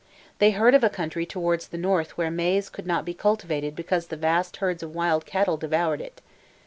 They 0.39 0.49
heard 0.49 0.73
of 0.73 0.83
a 0.83 0.89
country 0.89 1.27
towards 1.27 1.67
the 1.67 1.77
north 1.77 2.17
where 2.17 2.31
maize 2.31 2.69
could 2.71 2.87
not 2.87 3.05
be 3.05 3.13
cultivated 3.13 3.75
because 3.75 4.07
the 4.07 4.17
vast 4.17 4.57
herds 4.57 4.81
of 4.81 4.95
wild 4.95 5.27
cattle 5.27 5.57
devoured 5.57 6.01
it. 6.01 6.21